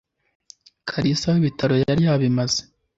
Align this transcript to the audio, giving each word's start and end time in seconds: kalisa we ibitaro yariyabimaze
kalisa 0.89 1.27
we 1.33 1.37
ibitaro 1.41 1.73
yariyabimaze 1.83 2.61